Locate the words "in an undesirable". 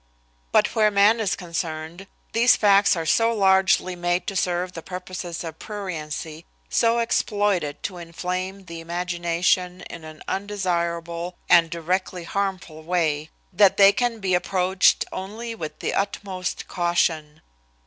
9.91-11.35